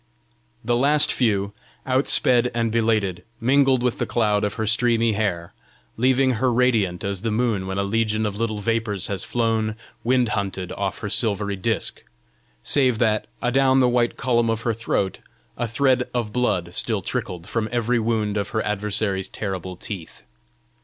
The 0.65 0.75
last 0.75 1.13
few, 1.13 1.53
outsped 1.85 2.49
and 2.55 2.71
belated, 2.71 3.23
mingled 3.39 3.83
with 3.83 3.99
the 3.99 4.07
cloud 4.07 4.43
of 4.43 4.55
her 4.55 4.65
streamy 4.65 5.13
hair, 5.13 5.53
leaving 5.95 6.31
her 6.31 6.51
radiant 6.51 7.03
as 7.03 7.21
the 7.21 7.29
moon 7.29 7.67
when 7.67 7.77
a 7.77 7.83
legion 7.83 8.25
of 8.25 8.35
little 8.35 8.57
vapours 8.61 9.05
has 9.09 9.23
flown, 9.23 9.75
wind 10.03 10.29
hunted, 10.29 10.71
off 10.71 10.97
her 11.05 11.09
silvery 11.11 11.55
disc 11.55 12.01
save 12.63 12.97
that, 12.97 13.27
adown 13.43 13.79
the 13.79 13.87
white 13.87 14.17
column 14.17 14.49
of 14.49 14.61
her 14.61 14.73
throat, 14.73 15.19
a 15.55 15.67
thread 15.67 16.09
of 16.15 16.33
blood 16.33 16.73
still 16.73 17.03
trickled 17.03 17.47
from 17.47 17.69
every 17.71 17.99
wound 17.99 18.37
of 18.37 18.49
her 18.49 18.63
adversary's 18.65 19.27
terrible 19.27 19.75
teeth. 19.75 20.23